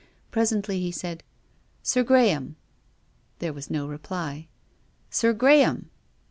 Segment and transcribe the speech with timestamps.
[0.31, 1.21] Presently he said:"
[1.83, 2.55] Sir Graham!"
[3.37, 4.47] There was no reply."
[5.11, 5.91] Sir Graham